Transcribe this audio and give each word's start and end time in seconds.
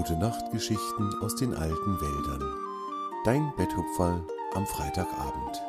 Gute 0.00 0.16
Nacht 0.16 0.50
Geschichten 0.50 1.12
aus 1.20 1.36
den 1.36 1.52
alten 1.52 2.00
Wäldern. 2.00 2.42
Dein 3.26 3.52
Betthupferl 3.58 4.26
am 4.54 4.66
Freitagabend. 4.66 5.62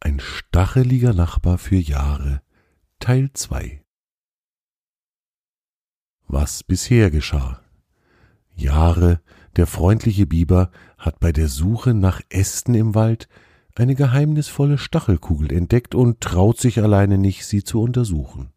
Ein 0.00 0.18
stacheliger 0.18 1.12
Nachbar 1.12 1.58
für 1.58 1.76
Jahre 1.76 2.42
Teil 2.98 3.30
2 3.32 3.80
Was 6.26 6.64
bisher 6.64 7.12
geschah 7.12 7.60
Jahre, 8.56 9.20
der 9.54 9.68
freundliche 9.68 10.26
Biber, 10.26 10.72
hat 10.98 11.20
bei 11.20 11.30
der 11.30 11.46
Suche 11.46 11.94
nach 11.94 12.20
Ästen 12.30 12.74
im 12.74 12.96
Wald 12.96 13.28
eine 13.74 13.94
geheimnisvolle 13.94 14.78
Stachelkugel 14.78 15.52
entdeckt 15.52 15.94
und 15.94 16.20
traut 16.20 16.58
sich 16.58 16.80
alleine 16.80 17.18
nicht, 17.18 17.44
sie 17.44 17.64
zu 17.64 17.80
untersuchen. 17.80 18.52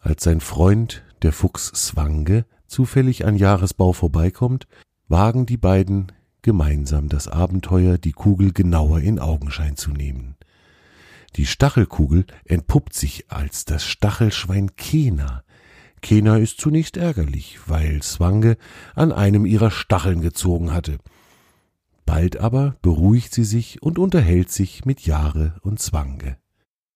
Als 0.00 0.24
sein 0.24 0.40
Freund, 0.40 1.02
der 1.22 1.32
Fuchs 1.32 1.68
Swange, 1.74 2.44
zufällig 2.66 3.24
an 3.24 3.36
Jahresbau 3.36 3.92
vorbeikommt, 3.92 4.66
wagen 5.08 5.46
die 5.46 5.56
beiden 5.56 6.12
gemeinsam 6.42 7.08
das 7.08 7.28
Abenteuer, 7.28 7.98
die 7.98 8.12
Kugel 8.12 8.52
genauer 8.52 9.00
in 9.00 9.18
Augenschein 9.18 9.76
zu 9.76 9.90
nehmen. 9.90 10.36
Die 11.36 11.46
Stachelkugel 11.46 12.26
entpuppt 12.44 12.94
sich 12.94 13.30
als 13.30 13.64
das 13.64 13.84
Stachelschwein 13.84 14.74
Kena. 14.76 15.42
Kena 16.02 16.38
ist 16.38 16.60
zunächst 16.60 16.96
ärgerlich, 16.96 17.60
weil 17.66 18.02
Swange 18.02 18.56
an 18.94 19.12
einem 19.12 19.46
ihrer 19.46 19.70
Stacheln 19.70 20.20
gezogen 20.20 20.72
hatte– 20.72 20.98
Bald 22.10 22.38
aber 22.38 22.74
beruhigt 22.82 23.32
sie 23.32 23.44
sich 23.44 23.84
und 23.84 23.96
unterhält 23.96 24.50
sich 24.50 24.84
mit 24.84 25.06
Jahre 25.06 25.54
und 25.62 25.78
Zwange. 25.78 26.38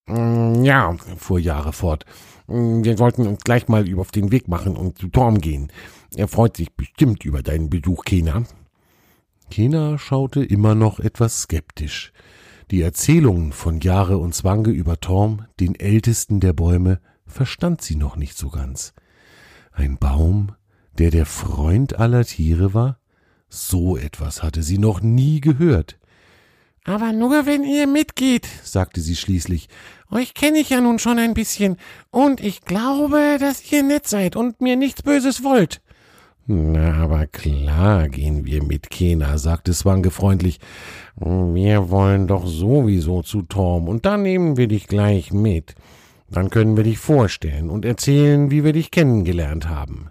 Mm, 0.06 0.64
ja, 0.64 0.92
fuhr 1.18 1.38
Jahre 1.38 1.72
fort, 1.72 2.04
mm, 2.48 2.82
wir 2.82 2.96
sollten 2.96 3.28
uns 3.28 3.44
gleich 3.44 3.68
mal 3.68 3.86
auf 3.96 4.10
den 4.10 4.32
Weg 4.32 4.48
machen 4.48 4.76
und 4.76 4.98
zu 4.98 5.06
Torm 5.06 5.40
gehen. 5.40 5.70
Er 6.16 6.26
freut 6.26 6.56
sich 6.56 6.74
bestimmt 6.74 7.24
über 7.24 7.44
deinen 7.44 7.70
Besuch, 7.70 8.04
Kena. 8.04 8.42
Kena 9.52 9.98
schaute 9.98 10.42
immer 10.42 10.74
noch 10.74 10.98
etwas 10.98 11.42
skeptisch. 11.42 12.12
Die 12.72 12.82
Erzählungen 12.82 13.52
von 13.52 13.78
Jahre 13.78 14.18
und 14.18 14.34
Zwange 14.34 14.70
über 14.70 14.98
Torm, 14.98 15.46
den 15.60 15.76
ältesten 15.76 16.40
der 16.40 16.54
Bäume, 16.54 17.00
verstand 17.24 17.82
sie 17.82 17.94
noch 17.94 18.16
nicht 18.16 18.36
so 18.36 18.48
ganz. 18.48 18.94
Ein 19.70 19.96
Baum, 19.96 20.56
der 20.98 21.12
der 21.12 21.24
Freund 21.24 22.00
aller 22.00 22.24
Tiere 22.24 22.74
war? 22.74 22.98
So 23.56 23.96
etwas 23.96 24.42
hatte 24.42 24.64
sie 24.64 24.78
noch 24.78 25.00
nie 25.00 25.40
gehört. 25.40 25.96
Aber 26.82 27.12
nur 27.12 27.46
wenn 27.46 27.62
ihr 27.62 27.86
mitgeht, 27.86 28.48
sagte 28.64 29.00
sie 29.00 29.14
schließlich. 29.14 29.68
Euch 30.10 30.34
kenne 30.34 30.58
ich 30.58 30.70
ja 30.70 30.80
nun 30.80 30.98
schon 30.98 31.20
ein 31.20 31.34
bisschen, 31.34 31.76
und 32.10 32.40
ich 32.40 32.62
glaube, 32.62 33.36
dass 33.38 33.70
ihr 33.70 33.84
nett 33.84 34.08
seid 34.08 34.34
und 34.34 34.60
mir 34.60 34.74
nichts 34.74 35.02
Böses 35.02 35.44
wollt. 35.44 35.80
Na, 36.46 36.94
aber 36.94 37.28
klar 37.28 38.08
gehen 38.08 38.44
wir 38.44 38.62
mit, 38.62 38.90
Kena, 38.90 39.38
sagte 39.38 39.72
Swange 39.72 40.10
freundlich. 40.10 40.58
Wir 41.16 41.90
wollen 41.90 42.26
doch 42.26 42.46
sowieso 42.46 43.22
zu 43.22 43.42
Torm, 43.42 43.86
und 43.88 44.04
dann 44.04 44.22
nehmen 44.22 44.56
wir 44.56 44.66
dich 44.66 44.88
gleich 44.88 45.32
mit. 45.32 45.76
Dann 46.28 46.50
können 46.50 46.76
wir 46.76 46.82
dich 46.84 46.98
vorstellen 46.98 47.70
und 47.70 47.84
erzählen, 47.84 48.50
wie 48.50 48.64
wir 48.64 48.72
dich 48.72 48.90
kennengelernt 48.90 49.68
haben. 49.68 50.10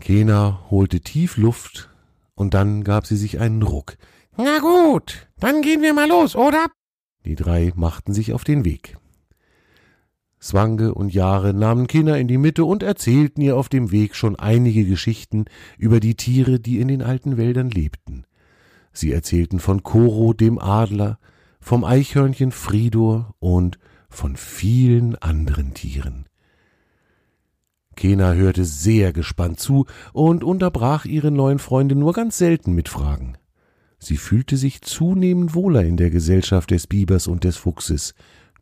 Kena 0.00 0.60
holte 0.70 1.00
tief 1.00 1.36
Luft 1.36 1.90
und 2.34 2.54
dann 2.54 2.84
gab 2.84 3.06
sie 3.06 3.16
sich 3.16 3.40
einen 3.40 3.62
Ruck. 3.62 3.96
Na 4.36 4.58
gut, 4.58 5.28
dann 5.38 5.62
gehen 5.62 5.82
wir 5.82 5.94
mal 5.94 6.08
los, 6.08 6.36
oder? 6.36 6.66
Die 7.24 7.34
drei 7.34 7.72
machten 7.74 8.12
sich 8.12 8.32
auf 8.32 8.44
den 8.44 8.64
Weg. 8.64 8.96
Swange 10.40 10.94
und 10.94 11.14
Jahre 11.14 11.54
nahmen 11.54 11.86
Kena 11.86 12.16
in 12.16 12.28
die 12.28 12.38
Mitte 12.38 12.64
und 12.64 12.82
erzählten 12.82 13.40
ihr 13.40 13.56
auf 13.56 13.68
dem 13.68 13.90
Weg 13.90 14.14
schon 14.14 14.36
einige 14.36 14.84
Geschichten 14.84 15.46
über 15.78 15.98
die 15.98 16.14
Tiere, 16.14 16.60
die 16.60 16.78
in 16.78 16.88
den 16.88 17.02
alten 17.02 17.36
Wäldern 17.36 17.70
lebten. 17.70 18.26
Sie 18.92 19.12
erzählten 19.12 19.58
von 19.58 19.82
Koro, 19.82 20.34
dem 20.34 20.58
Adler, 20.58 21.18
vom 21.58 21.84
Eichhörnchen 21.84 22.52
Fridor 22.52 23.34
und 23.40 23.78
von 24.08 24.36
vielen 24.36 25.16
anderen 25.16 25.74
Tieren. 25.74 26.26
Kena 27.96 28.34
hörte 28.34 28.64
sehr 28.64 29.12
gespannt 29.12 29.58
zu 29.58 29.86
und 30.12 30.44
unterbrach 30.44 31.06
ihre 31.06 31.30
neuen 31.30 31.58
Freunde 31.58 31.94
nur 31.96 32.12
ganz 32.12 32.38
selten 32.38 32.72
mit 32.74 32.88
Fragen. 32.88 33.36
Sie 33.98 34.18
fühlte 34.18 34.56
sich 34.56 34.82
zunehmend 34.82 35.54
wohler 35.54 35.82
in 35.82 35.96
der 35.96 36.10
Gesellschaft 36.10 36.70
des 36.70 36.86
Bibers 36.86 37.26
und 37.26 37.44
des 37.44 37.56
Fuchses. 37.56 38.14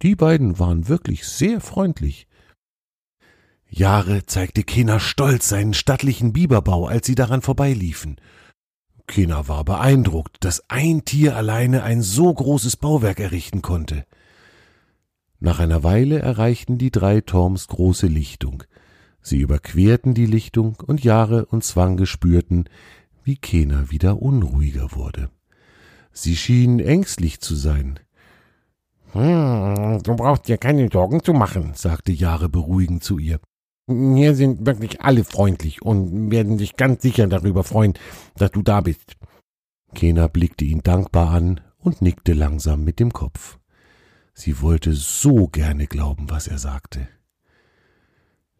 Die 0.02 0.14
beiden 0.14 0.58
waren 0.58 0.88
wirklich 0.88 1.26
sehr 1.26 1.60
freundlich. 1.60 2.26
Jahre 3.68 4.24
zeigte 4.24 4.62
Kena 4.62 5.00
stolz 5.00 5.48
seinen 5.48 5.74
stattlichen 5.74 6.32
Biberbau, 6.32 6.86
als 6.86 7.06
sie 7.06 7.16
daran 7.16 7.42
vorbeiliefen. 7.42 8.16
Kena 9.06 9.48
war 9.48 9.64
beeindruckt, 9.64 10.44
dass 10.44 10.62
ein 10.70 11.04
Tier 11.04 11.36
alleine 11.36 11.82
ein 11.82 12.00
so 12.00 12.32
großes 12.32 12.76
Bauwerk 12.76 13.18
errichten 13.18 13.62
konnte. 13.62 14.06
Nach 15.40 15.58
einer 15.58 15.82
Weile 15.82 16.20
erreichten 16.20 16.78
die 16.78 16.90
drei 16.90 17.20
Torms 17.20 17.66
große 17.66 18.06
Lichtung. 18.06 18.62
Sie 19.24 19.38
überquerten 19.38 20.12
die 20.12 20.26
Lichtung 20.26 20.76
und 20.86 21.02
Jahre 21.02 21.46
und 21.46 21.64
Zwange 21.64 22.04
spürten, 22.04 22.68
wie 23.24 23.36
Kena 23.36 23.90
wieder 23.90 24.20
unruhiger 24.20 24.92
wurde. 24.92 25.30
Sie 26.12 26.36
schien 26.36 26.78
ängstlich 26.78 27.40
zu 27.40 27.54
sein. 27.54 27.98
Hm, 29.12 30.02
du 30.02 30.14
brauchst 30.14 30.46
dir 30.46 30.58
keine 30.58 30.90
Sorgen 30.92 31.24
zu 31.24 31.32
machen, 31.32 31.72
sagte 31.74 32.12
Jahre 32.12 32.50
beruhigend 32.50 33.02
zu 33.02 33.18
ihr. 33.18 33.40
Hier 33.86 34.34
sind 34.34 34.66
wirklich 34.66 35.00
alle 35.00 35.24
freundlich 35.24 35.80
und 35.80 36.30
werden 36.30 36.58
sich 36.58 36.76
ganz 36.76 37.00
sicher 37.00 37.26
darüber 37.26 37.64
freuen, 37.64 37.94
dass 38.36 38.50
du 38.50 38.60
da 38.60 38.82
bist. 38.82 39.16
Kena 39.94 40.28
blickte 40.28 40.66
ihn 40.66 40.82
dankbar 40.82 41.30
an 41.30 41.60
und 41.78 42.02
nickte 42.02 42.34
langsam 42.34 42.84
mit 42.84 43.00
dem 43.00 43.12
Kopf. 43.12 43.58
Sie 44.34 44.60
wollte 44.60 44.92
so 44.92 45.48
gerne 45.48 45.86
glauben, 45.86 46.28
was 46.28 46.46
er 46.46 46.58
sagte. 46.58 47.08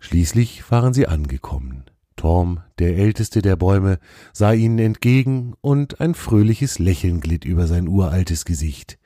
Schließlich 0.05 0.71
waren 0.71 0.93
sie 0.93 1.07
angekommen. 1.07 1.85
Torm, 2.15 2.61
der 2.79 2.99
älteste 2.99 3.41
der 3.41 3.57
Bäume, 3.57 3.99
sah 4.35 4.53
ihnen 4.53 4.79
entgegen, 4.79 5.55
und 5.63 5.99
ein 5.99 6.15
fröhliches 6.15 6.79
Lächeln 6.79 7.21
glitt 7.21 7.47
über 7.47 7.67
sein 7.67 7.89
uraltes 7.89 8.45
Gesicht. 8.45 8.99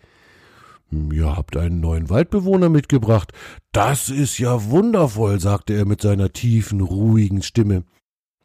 Ihr 0.90 1.36
habt 1.36 1.56
einen 1.56 1.78
neuen 1.78 2.10
Waldbewohner 2.10 2.68
mitgebracht. 2.68 3.30
Das 3.70 4.08
ist 4.08 4.38
ja 4.38 4.70
wundervoll, 4.70 5.38
sagte 5.38 5.74
er 5.74 5.84
mit 5.84 6.02
seiner 6.02 6.32
tiefen, 6.32 6.80
ruhigen 6.80 7.42
Stimme. 7.42 7.84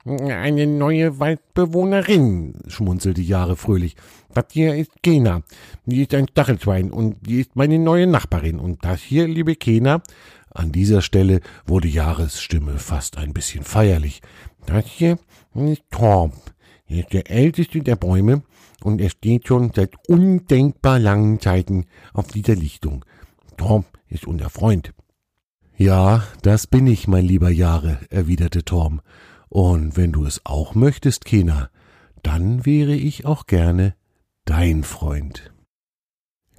Eine 0.05 0.67
neue 0.67 1.19
Waldbewohnerin, 1.19 2.59
schmunzelte 2.67 3.21
Jahre 3.21 3.55
fröhlich. 3.55 3.95
Das 4.33 4.45
hier 4.51 4.75
ist 4.75 4.91
Kena. 5.01 5.41
Die 5.85 6.03
ist 6.03 6.13
ein 6.13 6.27
Stachelschwein 6.27 6.91
und 6.91 7.25
die 7.25 7.39
ist 7.39 7.55
meine 7.55 7.79
neue 7.79 8.05
Nachbarin. 8.05 8.59
Und 8.59 8.85
das 8.85 9.01
hier, 9.01 9.27
liebe 9.27 9.55
Kena, 9.55 10.03
an 10.53 10.71
dieser 10.71 11.01
Stelle 11.01 11.41
wurde 11.65 11.87
Jahres 11.87 12.41
Stimme 12.41 12.77
fast 12.77 13.17
ein 13.17 13.33
bisschen 13.33 13.63
feierlich. 13.63 14.21
Das 14.65 14.85
hier 14.85 15.17
ist 15.55 15.83
Torb. 15.91 16.33
Er 16.85 16.99
ist 16.99 17.13
der 17.13 17.29
älteste 17.29 17.81
der 17.81 17.95
Bäume 17.95 18.43
und 18.83 19.01
er 19.01 19.09
steht 19.09 19.47
schon 19.47 19.71
seit 19.73 19.93
undenkbar 20.07 20.99
langen 20.99 21.39
Zeiten 21.39 21.85
auf 22.13 22.27
dieser 22.27 22.55
Lichtung. 22.55 23.03
Torm 23.57 23.85
ist 24.09 24.27
unser 24.27 24.49
Freund. 24.49 24.93
Ja, 25.75 26.23
das 26.43 26.67
bin 26.67 26.85
ich, 26.87 27.07
mein 27.07 27.25
lieber 27.25 27.49
Jahre, 27.49 27.99
erwiderte 28.09 28.63
Torm. 28.63 29.01
Und 29.49 29.97
wenn 29.97 30.11
du 30.11 30.25
es 30.25 30.41
auch 30.45 30.75
möchtest, 30.75 31.25
Kena, 31.25 31.69
dann 32.21 32.65
wäre 32.65 32.95
ich 32.95 33.25
auch 33.25 33.47
gerne 33.47 33.95
dein 34.45 34.83
Freund. 34.83 35.51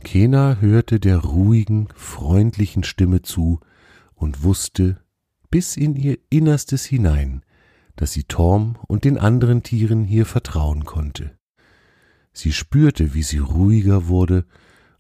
Kena 0.03 0.59
hörte 0.61 1.01
der 1.01 1.19
ruhigen, 1.19 1.89
freundlichen 1.95 2.85
Stimme 2.85 3.23
zu, 3.23 3.61
und 4.25 4.43
wusste 4.43 4.97
bis 5.51 5.77
in 5.77 5.95
ihr 5.95 6.19
Innerstes 6.31 6.87
hinein, 6.87 7.43
dass 7.95 8.13
sie 8.13 8.25
Torm 8.25 8.77
und 8.89 9.05
den 9.05 9.19
anderen 9.19 9.63
Tieren 9.63 10.03
hier 10.03 10.25
vertrauen 10.25 10.87
konnte. 10.87 11.37
Sie 12.33 12.53
spürte, 12.53 13.13
wie 13.13 13.23
sie 13.23 13.39
ruhiger 13.39 14.09
wurde, 14.09 14.47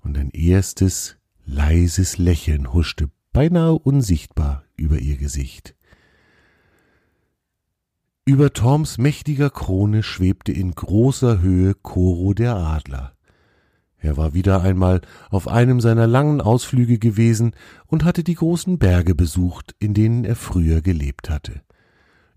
und 0.03 0.19
ein 0.19 0.29
erstes, 0.31 1.17
leises 1.47 2.19
Lächeln 2.19 2.75
huschte 2.75 3.11
beinahe 3.33 3.73
unsichtbar 3.73 4.65
über 4.77 4.99
ihr 4.99 5.17
Gesicht. 5.17 5.75
Über 8.27 8.53
Torms 8.53 8.99
mächtiger 8.99 9.49
Krone 9.49 10.03
schwebte 10.03 10.53
in 10.53 10.73
großer 10.73 11.41
Höhe 11.41 11.75
Koro 11.75 12.35
der 12.35 12.57
Adler. 12.57 13.17
Er 14.05 14.19
war 14.19 14.35
wieder 14.35 14.61
einmal 14.61 15.01
auf 15.31 15.49
einem 15.49 15.81
seiner 15.81 16.07
langen 16.07 16.43
Ausflüge 16.43 16.99
gewesen 16.99 17.53
und 17.87 18.05
hatte 18.05 18.23
die 18.23 18.35
großen 18.35 18.79
Berge 18.79 19.15
besucht, 19.15 19.75
in 19.79 19.95
denen 19.95 20.27
er 20.27 20.37
früher 20.37 20.83
gelebt 20.83 21.31
hatte. 21.31 21.63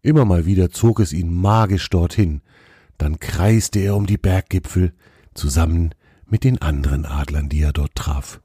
Immer 0.01 0.23
mal 0.23 0.45
wieder 0.45 0.69
zog 0.69 1.01
es 1.01 1.11
ihn 1.11 1.33
magisch 1.33 1.89
dorthin, 1.89 2.41
dann 2.97 3.19
kreiste 3.19 3.79
er 3.79 3.97
um 3.97 4.05
die 4.05 4.17
Berggipfel, 4.17 4.93
zusammen 5.33 5.93
mit 6.25 6.45
den 6.45 6.61
anderen 6.61 7.05
Adlern, 7.05 7.49
die 7.49 7.61
er 7.61 7.73
dort 7.73 7.95
traf. 7.95 8.39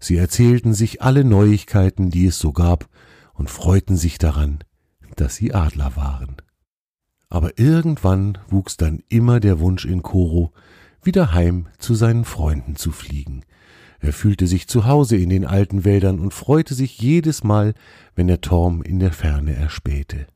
Sie 0.00 0.16
erzählten 0.16 0.74
sich 0.74 1.00
alle 1.00 1.22
Neuigkeiten, 1.22 2.10
die 2.10 2.26
es 2.26 2.40
so 2.40 2.52
gab, 2.52 2.88
und 3.34 3.50
freuten 3.50 3.96
sich 3.96 4.18
daran, 4.18 4.64
dass 5.14 5.36
sie 5.36 5.54
Adler 5.54 5.94
waren. 5.94 6.38
Aber 7.28 7.56
irgendwann 7.56 8.36
wuchs 8.48 8.76
dann 8.76 9.04
immer 9.08 9.38
der 9.38 9.60
Wunsch 9.60 9.84
in 9.84 10.02
Koro, 10.02 10.52
wieder 11.02 11.32
heim 11.32 11.68
zu 11.78 11.94
seinen 11.94 12.24
Freunden 12.24 12.76
zu 12.76 12.92
fliegen. 12.92 13.44
Er 14.00 14.12
fühlte 14.12 14.46
sich 14.46 14.68
zu 14.68 14.86
Hause 14.86 15.16
in 15.16 15.28
den 15.28 15.44
alten 15.44 15.84
Wäldern 15.84 16.20
und 16.20 16.34
freute 16.34 16.74
sich 16.74 16.98
jedes 16.98 17.42
Mal, 17.42 17.74
wenn 18.14 18.28
er 18.28 18.40
Torm 18.40 18.82
in 18.82 19.00
der 19.00 19.12
Ferne 19.12 19.54
erspähte. 19.56 20.26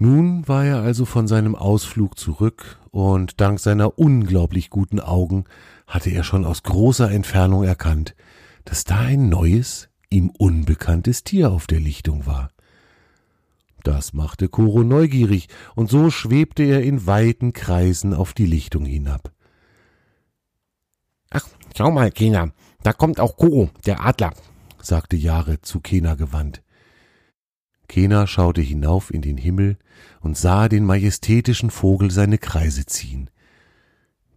Nun 0.00 0.46
war 0.46 0.64
er 0.64 0.80
also 0.80 1.04
von 1.04 1.26
seinem 1.26 1.54
Ausflug 1.54 2.18
zurück, 2.18 2.78
und 2.90 3.40
dank 3.40 3.60
seiner 3.60 3.98
unglaublich 3.98 4.70
guten 4.70 5.00
Augen 5.00 5.44
hatte 5.86 6.10
er 6.10 6.24
schon 6.24 6.44
aus 6.44 6.62
großer 6.62 7.10
Entfernung 7.10 7.64
erkannt, 7.64 8.14
dass 8.64 8.84
da 8.84 8.98
ein 9.00 9.28
neues, 9.28 9.88
ihm 10.10 10.30
unbekanntes 10.30 11.24
Tier 11.24 11.50
auf 11.50 11.66
der 11.66 11.80
Lichtung 11.80 12.26
war. 12.26 12.50
Das 13.88 14.12
machte 14.12 14.50
Koro 14.50 14.82
neugierig, 14.82 15.48
und 15.74 15.88
so 15.88 16.10
schwebte 16.10 16.62
er 16.62 16.82
in 16.82 17.06
weiten 17.06 17.54
Kreisen 17.54 18.12
auf 18.12 18.34
die 18.34 18.44
Lichtung 18.44 18.84
hinab. 18.84 19.32
Ach, 21.30 21.48
schau 21.74 21.90
mal, 21.90 22.10
Kena, 22.10 22.52
da 22.82 22.92
kommt 22.92 23.18
auch 23.18 23.38
Koro, 23.38 23.70
der 23.86 24.04
Adler, 24.04 24.34
sagte 24.82 25.16
Jare 25.16 25.62
zu 25.62 25.80
Kena 25.80 26.16
gewandt. 26.16 26.62
Kena 27.88 28.26
schaute 28.26 28.60
hinauf 28.60 29.10
in 29.10 29.22
den 29.22 29.38
Himmel 29.38 29.78
und 30.20 30.36
sah 30.36 30.68
den 30.68 30.84
majestätischen 30.84 31.70
Vogel 31.70 32.10
seine 32.10 32.36
Kreise 32.36 32.84
ziehen. 32.84 33.30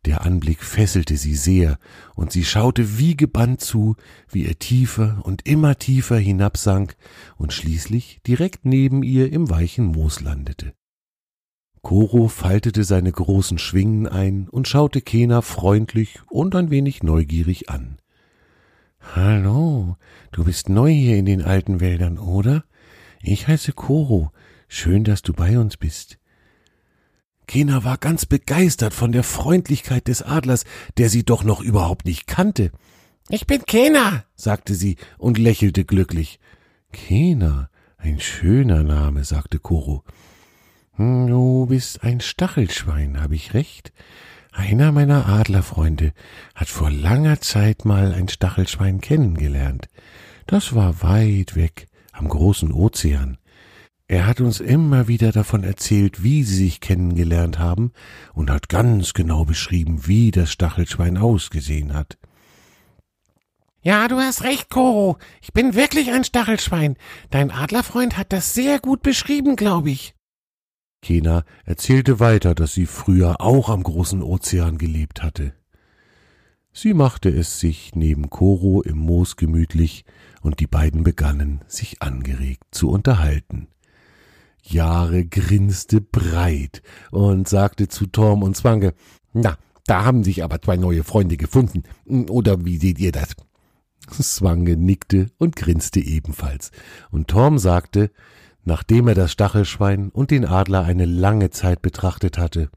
Der 0.06 0.26
Anblick 0.26 0.64
fesselte 0.64 1.16
sie 1.16 1.36
sehr, 1.36 1.78
und 2.16 2.32
sie 2.32 2.44
schaute 2.44 2.98
wie 2.98 3.16
gebannt 3.16 3.62
zu, 3.62 3.96
wie 4.30 4.46
er 4.46 4.58
tiefer 4.58 5.22
und 5.24 5.48
immer 5.48 5.78
tiefer 5.78 6.18
hinabsank 6.18 6.96
und 7.38 7.54
schließlich 7.54 8.22
direkt 8.26 8.66
neben 8.66 9.04
ihr 9.04 9.32
im 9.32 9.50
weichen 9.50 9.86
Moos 9.86 10.20
landete. 10.22 10.74
Koro 11.84 12.28
faltete 12.28 12.84
seine 12.84 13.12
großen 13.12 13.58
Schwingen 13.58 14.08
ein 14.08 14.48
und 14.50 14.68
schaute 14.68 15.02
Kena 15.02 15.42
freundlich 15.42 16.20
und 16.30 16.56
ein 16.56 16.70
wenig 16.70 17.04
neugierig 17.04 17.70
an. 17.70 17.98
Hallo, 19.16 19.98
du 20.32 20.44
bist 20.44 20.70
neu 20.70 20.92
hier 20.92 21.18
in 21.18 21.26
den 21.26 21.42
alten 21.42 21.80
Wäldern, 21.80 22.20
oder? 22.20 22.64
Ich 23.22 23.48
heiße 23.48 23.74
Koro. 23.74 24.32
Schön, 24.68 25.04
dass 25.04 25.22
du 25.22 25.34
bei 25.34 25.60
uns 25.60 25.78
bist. 25.78 26.21
Kena 27.52 27.84
war 27.84 27.98
ganz 27.98 28.26
begeistert 28.26 28.94
von 28.94 29.12
der 29.12 29.24
Freundlichkeit 29.24 30.08
des 30.08 30.22
Adlers, 30.22 30.64
der 30.98 31.10
sie 31.10 31.26
doch 31.26 31.44
noch 31.44 31.60
überhaupt 31.60 32.06
nicht 32.06 32.26
kannte. 32.26 32.72
Ich 33.28 33.46
bin 33.46 33.66
Kena, 33.66 34.24
sagte 34.38 34.74
sie 34.74 34.96
und 35.18 35.38
lächelte 35.38 35.84
glücklich. 35.84 36.40
Kena, 36.94 37.70
ein 37.98 38.22
schöner 38.22 38.84
Name, 38.84 39.26
sagte 39.26 39.60
Koro. 39.60 40.06
Hm, 40.94 41.28
du 41.28 41.66
bist 41.66 42.06
ein 42.06 42.22
Stachelschwein, 42.22 43.22
habe 43.22 43.36
ich 43.36 43.54
recht? 43.54 43.92
Einer 44.54 44.94
meiner 44.94 45.28
Adlerfreunde 45.28 46.14
hat 46.56 46.70
vor 46.70 46.90
langer 46.90 47.42
Zeit 47.42 47.84
mal 47.84 48.14
ein 48.14 48.30
Stachelschwein 48.30 49.02
kennengelernt. 49.02 49.90
Das 50.48 50.74
war 50.74 51.04
weit 51.04 51.58
weg 51.58 51.90
am 52.14 52.30
großen 52.30 52.72
Ozean. 52.72 53.38
Er 54.12 54.28
hat 54.28 54.42
uns 54.42 54.60
immer 54.60 55.08
wieder 55.08 55.32
davon 55.32 55.64
erzählt, 55.64 56.22
wie 56.22 56.44
sie 56.44 56.66
sich 56.66 56.82
kennengelernt 56.82 57.60
haben 57.60 57.94
und 58.34 58.52
hat 58.52 58.68
ganz 58.68 59.14
genau 59.14 59.46
beschrieben, 59.46 60.06
wie 60.06 60.32
das 60.32 60.52
Stachelschwein 60.52 61.16
ausgesehen 61.16 61.94
hat. 61.94 62.18
Ja, 63.82 64.10
du 64.10 64.18
hast 64.18 64.44
recht, 64.44 64.70
Koro. 64.70 65.18
Ich 65.42 65.54
bin 65.54 65.76
wirklich 65.76 66.12
ein 66.12 66.26
Stachelschwein. 66.26 66.98
Dein 67.30 67.52
Adlerfreund 67.52 68.18
hat 68.18 68.34
das 68.34 68.54
sehr 68.54 68.80
gut 68.80 69.02
beschrieben, 69.02 69.56
glaube 69.56 69.92
ich. 69.92 70.14
Kena 71.02 71.46
erzählte 71.64 72.20
weiter, 72.20 72.54
dass 72.54 72.74
sie 72.74 72.88
früher 72.88 73.40
auch 73.40 73.70
am 73.70 73.82
großen 73.82 74.22
Ozean 74.22 74.78
gelebt 74.78 75.24
hatte. 75.24 75.54
Sie 76.74 76.94
machte 76.94 77.30
es 77.30 77.62
sich 77.62 77.96
neben 77.96 78.30
Koro 78.30 78.82
im 78.82 78.98
Moos 78.98 79.38
gemütlich, 79.38 80.04
und 80.42 80.60
die 80.60 80.68
beiden 80.68 81.04
begannen, 81.04 81.62
sich 81.68 82.02
angeregt 82.02 82.64
zu 82.72 82.90
unterhalten. 82.90 83.70
Jahre 84.62 85.26
grinste 85.26 86.02
breit 86.02 86.82
und 87.12 87.48
sagte 87.48 87.88
zu 87.88 88.06
Torm 88.06 88.44
und 88.44 88.56
Zwange, 88.56 88.94
na, 89.34 89.58
da 89.86 90.06
haben 90.06 90.24
sich 90.24 90.44
aber 90.44 90.62
zwei 90.62 90.78
neue 90.78 91.04
Freunde 91.04 91.38
gefunden. 91.38 91.84
Oder 92.30 92.66
wie 92.66 92.78
seht 92.78 93.00
ihr 93.00 93.12
das? 93.12 93.36
Zwange 94.10 94.78
nickte 94.78 95.28
und 95.38 95.56
grinste 95.56 96.00
ebenfalls. 96.00 96.72
Und 97.12 97.28
Torm 97.28 97.58
sagte, 97.58 98.12
nachdem 98.64 99.08
er 99.08 99.16
das 99.16 99.32
Stachelschwein 99.32 100.10
und 100.10 100.32
den 100.32 100.46
Adler 100.46 100.84
eine 100.84 101.06
lange 101.06 101.50
Zeit 101.50 101.82
betrachtet 101.82 102.38
hatte, 102.38 102.70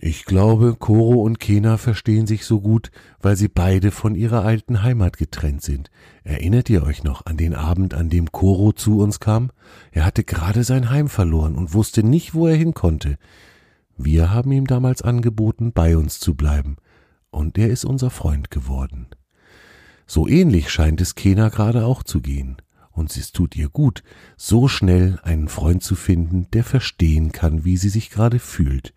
ich 0.00 0.24
glaube, 0.24 0.76
Koro 0.76 1.22
und 1.22 1.38
Kena 1.40 1.76
verstehen 1.76 2.26
sich 2.26 2.44
so 2.44 2.60
gut, 2.60 2.90
weil 3.20 3.36
sie 3.36 3.48
beide 3.48 3.90
von 3.90 4.14
ihrer 4.14 4.44
alten 4.44 4.82
Heimat 4.82 5.16
getrennt 5.16 5.62
sind. 5.62 5.90
Erinnert 6.24 6.70
ihr 6.70 6.82
euch 6.82 7.04
noch 7.04 7.26
an 7.26 7.36
den 7.36 7.54
Abend, 7.54 7.94
an 7.94 8.10
dem 8.10 8.32
Koro 8.32 8.72
zu 8.72 9.00
uns 9.00 9.20
kam? 9.20 9.50
Er 9.92 10.04
hatte 10.04 10.24
gerade 10.24 10.64
sein 10.64 10.90
Heim 10.90 11.08
verloren 11.08 11.54
und 11.54 11.74
wusste 11.74 12.02
nicht, 12.02 12.34
wo 12.34 12.46
er 12.46 12.56
hin 12.56 12.74
konnte. 12.74 13.18
Wir 13.96 14.32
haben 14.32 14.52
ihm 14.52 14.66
damals 14.66 15.02
angeboten, 15.02 15.72
bei 15.72 15.96
uns 15.96 16.20
zu 16.20 16.34
bleiben, 16.34 16.76
und 17.30 17.56
er 17.56 17.68
ist 17.68 17.84
unser 17.84 18.10
Freund 18.10 18.50
geworden. 18.50 19.06
So 20.06 20.28
ähnlich 20.28 20.70
scheint 20.70 21.00
es 21.00 21.14
Kena 21.14 21.48
gerade 21.48 21.84
auch 21.84 22.02
zu 22.02 22.20
gehen. 22.20 22.56
Und 22.92 23.14
es 23.14 23.30
tut 23.32 23.56
ihr 23.56 23.68
gut, 23.68 24.02
so 24.38 24.68
schnell 24.68 25.18
einen 25.22 25.48
Freund 25.48 25.82
zu 25.82 25.94
finden, 25.96 26.46
der 26.52 26.64
verstehen 26.64 27.30
kann, 27.30 27.64
wie 27.64 27.76
sie 27.76 27.90
sich 27.90 28.08
gerade 28.08 28.38
fühlt. 28.38 28.94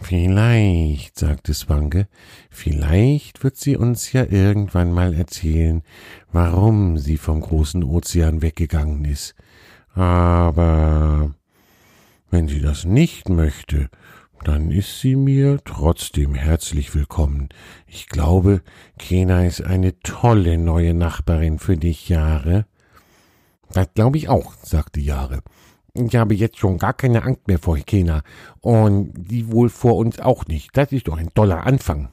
Vielleicht, 0.00 1.18
sagte 1.18 1.54
Swanke, 1.54 2.06
vielleicht 2.50 3.42
wird 3.42 3.56
sie 3.56 3.76
uns 3.76 4.12
ja 4.12 4.24
irgendwann 4.24 4.92
mal 4.92 5.14
erzählen, 5.14 5.82
warum 6.30 6.98
sie 6.98 7.16
vom 7.16 7.40
großen 7.40 7.82
Ozean 7.82 8.42
weggegangen 8.42 9.04
ist. 9.04 9.34
Aber 9.94 11.34
wenn 12.30 12.48
sie 12.48 12.60
das 12.60 12.84
nicht 12.84 13.28
möchte, 13.28 13.88
dann 14.44 14.70
ist 14.70 15.00
sie 15.00 15.16
mir 15.16 15.58
trotzdem 15.64 16.34
herzlich 16.34 16.94
willkommen. 16.94 17.48
Ich 17.86 18.08
glaube, 18.08 18.62
Kena 18.98 19.44
ist 19.44 19.62
eine 19.62 19.98
tolle 20.00 20.58
neue 20.58 20.94
Nachbarin 20.94 21.58
für 21.58 21.76
dich, 21.76 22.08
Jahre. 22.08 22.66
Das 23.72 23.88
glaube 23.94 24.18
ich 24.18 24.28
auch, 24.28 24.52
sagte 24.62 25.00
Jahre. 25.00 25.40
Ich 25.98 26.14
habe 26.16 26.34
jetzt 26.34 26.58
schon 26.58 26.76
gar 26.78 26.92
keine 26.92 27.22
Angst 27.22 27.48
mehr 27.48 27.58
vor 27.58 27.78
Kena 27.78 28.22
und 28.60 29.12
die 29.16 29.50
wohl 29.50 29.70
vor 29.70 29.96
uns 29.96 30.20
auch 30.20 30.46
nicht. 30.46 30.76
Das 30.76 30.92
ist 30.92 31.08
doch 31.08 31.16
ein 31.16 31.32
toller 31.34 31.66
Anfang. 31.66 32.10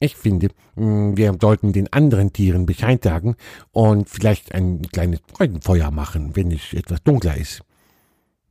Ich 0.00 0.16
finde, 0.16 0.48
mm, 0.74 1.16
wir 1.16 1.36
sollten 1.40 1.72
den 1.72 1.90
anderen 1.92 2.32
Tieren 2.32 2.66
Bescheid 2.66 3.02
sagen 3.02 3.36
und 3.70 4.08
vielleicht 4.08 4.52
ein 4.54 4.82
kleines 4.82 5.20
Freudenfeuer 5.32 5.90
machen, 5.90 6.36
wenn 6.36 6.50
es 6.50 6.72
etwas 6.72 7.02
dunkler 7.04 7.36
ist. 7.36 7.62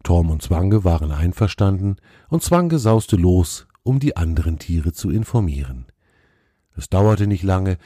Torm 0.03 0.31
und 0.31 0.41
Zwange 0.41 0.83
waren 0.83 1.11
einverstanden 1.11 1.97
und 2.29 2.41
Zwange 2.41 2.79
sauste 2.79 3.17
los, 3.17 3.67
um 3.83 3.99
die 3.99 4.17
anderen 4.17 4.57
Tiere 4.57 4.93
zu 4.93 5.11
informieren. 5.11 5.85
Es 6.75 6.89
dauerte 6.89 7.27
nicht 7.27 7.43
lange, 7.43 7.77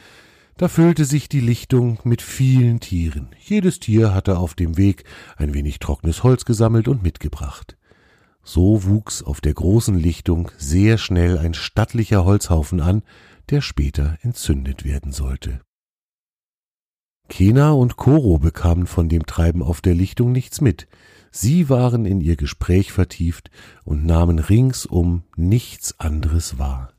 da 0.56 0.68
füllte 0.68 1.04
sich 1.04 1.28
die 1.28 1.40
Lichtung 1.40 1.98
mit 2.04 2.22
vielen 2.22 2.80
Tieren. 2.80 3.28
Jedes 3.38 3.78
Tier 3.78 4.14
hatte 4.14 4.38
auf 4.38 4.54
dem 4.54 4.76
Weg 4.76 5.04
ein 5.36 5.52
wenig 5.52 5.78
trockenes 5.78 6.22
Holz 6.22 6.44
gesammelt 6.44 6.88
und 6.88 7.02
mitgebracht. 7.02 7.76
So 8.42 8.84
wuchs 8.84 9.22
auf 9.22 9.40
der 9.40 9.54
großen 9.54 9.98
Lichtung 9.98 10.50
sehr 10.56 10.98
schnell 10.98 11.36
ein 11.36 11.52
stattlicher 11.52 12.24
Holzhaufen 12.24 12.80
an, 12.80 13.02
der 13.50 13.60
später 13.60 14.18
entzündet 14.22 14.84
werden 14.84 15.12
sollte. 15.12 15.60
Kena 17.28 17.72
und 17.72 17.96
Koro 17.96 18.38
bekamen 18.38 18.86
von 18.86 19.08
dem 19.08 19.26
Treiben 19.26 19.62
auf 19.62 19.80
der 19.80 19.94
Lichtung 19.94 20.32
nichts 20.32 20.60
mit. 20.60 20.86
Sie 21.32 21.68
waren 21.68 22.06
in 22.06 22.20
ihr 22.20 22.36
Gespräch 22.36 22.92
vertieft 22.92 23.50
und 23.84 24.06
nahmen 24.06 24.38
ringsum 24.38 25.24
nichts 25.36 25.98
anderes 25.98 26.58
wahr. 26.58 26.92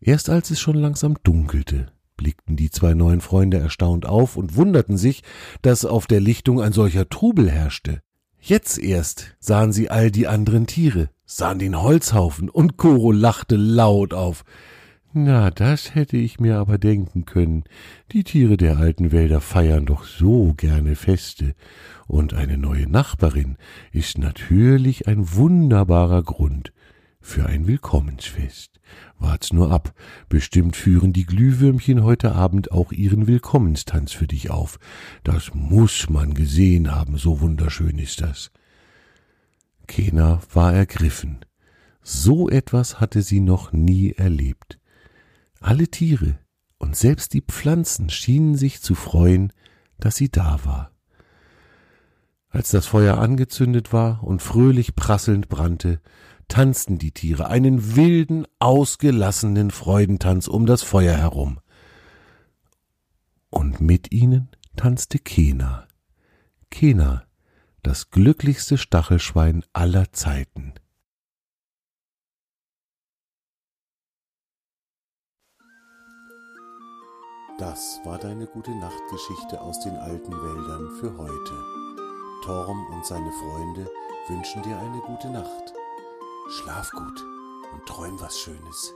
Erst 0.00 0.30
als 0.30 0.50
es 0.50 0.60
schon 0.60 0.76
langsam 0.76 1.16
dunkelte, 1.22 1.92
blickten 2.22 2.54
die 2.54 2.70
zwei 2.70 2.94
neuen 2.94 3.20
Freunde 3.20 3.58
erstaunt 3.58 4.06
auf 4.06 4.36
und 4.36 4.54
wunderten 4.54 4.96
sich, 4.96 5.22
dass 5.60 5.84
auf 5.84 6.06
der 6.06 6.20
Lichtung 6.20 6.60
ein 6.60 6.72
solcher 6.72 7.08
Trubel 7.08 7.50
herrschte. 7.50 8.00
Jetzt 8.38 8.78
erst 8.78 9.36
sahen 9.40 9.72
sie 9.72 9.90
all 9.90 10.10
die 10.12 10.28
anderen 10.28 10.66
Tiere, 10.66 11.10
sahen 11.24 11.58
den 11.58 11.80
Holzhaufen, 11.80 12.48
und 12.48 12.76
Koro 12.76 13.10
lachte 13.10 13.56
laut 13.56 14.14
auf. 14.14 14.44
Na, 15.12 15.50
das 15.50 15.94
hätte 15.94 16.16
ich 16.16 16.38
mir 16.38 16.58
aber 16.58 16.78
denken 16.78 17.24
können. 17.24 17.64
Die 18.12 18.24
Tiere 18.24 18.56
der 18.56 18.78
alten 18.78 19.12
Wälder 19.12 19.40
feiern 19.40 19.84
doch 19.84 20.04
so 20.04 20.54
gerne 20.54 20.94
Feste, 20.94 21.54
und 22.06 22.34
eine 22.34 22.56
neue 22.56 22.88
Nachbarin 22.88 23.56
ist 23.90 24.18
natürlich 24.18 25.08
ein 25.08 25.34
wunderbarer 25.34 26.22
Grund, 26.22 26.72
für 27.20 27.46
ein 27.46 27.66
Willkommensfest. 27.66 28.71
Wart's 29.22 29.52
nur 29.52 29.70
ab, 29.70 29.94
bestimmt 30.28 30.76
führen 30.76 31.12
die 31.12 31.24
Glühwürmchen 31.24 32.02
heute 32.02 32.32
Abend 32.32 32.72
auch 32.72 32.92
ihren 32.92 33.26
Willkommenstanz 33.26 34.12
für 34.12 34.26
dich 34.26 34.50
auf. 34.50 34.78
Das 35.24 35.54
muss 35.54 36.10
man 36.10 36.34
gesehen 36.34 36.94
haben, 36.94 37.16
so 37.16 37.40
wunderschön 37.40 37.98
ist 37.98 38.20
das. 38.20 38.50
Kena 39.86 40.40
war 40.52 40.72
ergriffen. 40.72 41.44
So 42.02 42.48
etwas 42.48 43.00
hatte 43.00 43.22
sie 43.22 43.40
noch 43.40 43.72
nie 43.72 44.12
erlebt. 44.12 44.78
Alle 45.60 45.88
Tiere 45.88 46.38
und 46.78 46.96
selbst 46.96 47.32
die 47.32 47.42
Pflanzen 47.42 48.10
schienen 48.10 48.56
sich 48.56 48.82
zu 48.82 48.94
freuen, 48.94 49.52
dass 49.98 50.16
sie 50.16 50.30
da 50.30 50.58
war. 50.64 50.90
Als 52.48 52.70
das 52.70 52.86
Feuer 52.86 53.18
angezündet 53.18 53.92
war 53.92 54.24
und 54.24 54.42
fröhlich 54.42 54.94
prasselnd 54.94 55.48
brannte, 55.48 56.00
tanzten 56.48 56.98
die 56.98 57.12
Tiere 57.12 57.48
einen 57.48 57.96
wilden, 57.96 58.46
ausgelassenen 58.58 59.70
Freudentanz 59.70 60.48
um 60.48 60.66
das 60.66 60.82
Feuer 60.82 61.16
herum. 61.16 61.60
Und 63.50 63.80
mit 63.80 64.12
ihnen 64.12 64.48
tanzte 64.76 65.18
Kena. 65.18 65.86
Kena, 66.70 67.24
das 67.82 68.10
glücklichste 68.10 68.78
Stachelschwein 68.78 69.64
aller 69.72 70.12
Zeiten. 70.12 70.74
Das 77.58 78.00
war 78.04 78.18
deine 78.18 78.46
gute 78.46 78.70
Nachtgeschichte 78.72 79.60
aus 79.60 79.78
den 79.80 79.94
alten 79.96 80.32
Wäldern 80.32 80.90
für 80.98 81.16
heute. 81.16 81.82
Torm 82.44 82.86
und 82.92 83.06
seine 83.06 83.30
Freunde 83.30 83.88
wünschen 84.28 84.62
dir 84.62 84.76
eine 84.78 84.98
gute 85.02 85.30
Nacht. 85.30 85.72
Schlaf 86.52 86.90
gut 86.90 87.24
und 87.72 87.86
träum 87.86 88.20
was 88.20 88.38
Schönes. 88.38 88.94